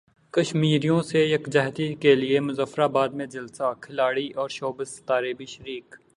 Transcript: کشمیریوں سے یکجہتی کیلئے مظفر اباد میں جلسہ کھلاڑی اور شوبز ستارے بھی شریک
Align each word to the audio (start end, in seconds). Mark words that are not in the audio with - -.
کشمیریوں 0.33 1.01
سے 1.01 1.19
یکجہتی 1.19 1.93
کیلئے 1.95 2.39
مظفر 2.39 2.81
اباد 2.81 3.09
میں 3.09 3.25
جلسہ 3.25 3.73
کھلاڑی 3.81 4.29
اور 4.35 4.49
شوبز 4.49 4.87
ستارے 4.89 5.33
بھی 5.33 5.45
شریک 5.45 5.95